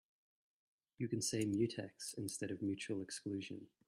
You 0.97 1.07
can 1.07 1.21
say 1.21 1.43
mutex 1.45 2.15
instead 2.17 2.49
of 2.49 2.63
mutual 2.63 3.03
exclusion. 3.03 3.67